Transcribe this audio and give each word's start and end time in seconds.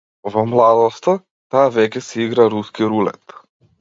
Во 0.35 0.43
младоста, 0.53 1.13
таа 1.55 1.67
веќе 1.77 2.03
си 2.07 2.25
игра 2.25 2.49
руски 2.55 2.89
рулет. 2.95 3.37